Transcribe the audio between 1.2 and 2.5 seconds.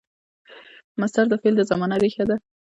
د فعل د زمان ریښه ده.